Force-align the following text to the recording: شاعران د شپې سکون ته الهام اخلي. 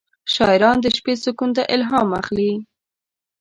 شاعران 0.33 0.77
د 0.81 0.87
شپې 0.97 1.13
سکون 1.23 1.49
ته 1.55 1.63
الهام 1.73 2.09
اخلي. 2.21 2.51